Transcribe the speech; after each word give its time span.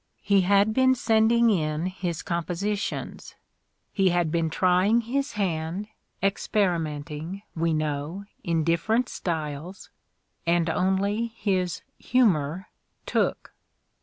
He 0.23 0.41
had 0.41 0.73
been 0.73 0.95
sending 0.95 1.51
in 1.51 1.85
his 1.85 2.23
compositions; 2.23 3.35
he 3.93 4.09
had 4.09 4.31
been 4.31 4.49
trying 4.49 5.01
his 5.01 5.33
hand, 5.33 5.89
ex 6.23 6.47
perimenting, 6.47 7.43
we 7.55 7.71
know, 7.71 8.25
in 8.43 8.63
different 8.63 9.09
styles, 9.09 9.91
and 10.47 10.71
only 10.71 11.27
his 11.35 11.83
humor 11.99 12.69
"took." 13.05 13.53